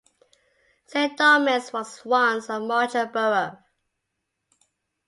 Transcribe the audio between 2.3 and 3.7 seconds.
a marcher borough.